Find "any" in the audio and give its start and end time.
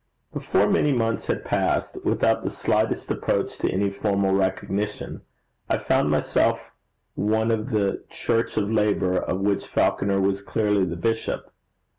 3.71-3.91